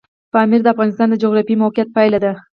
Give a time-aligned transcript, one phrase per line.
[0.33, 2.33] پامیر د افغانستان د جغرافیایي موقیعت پایله ده.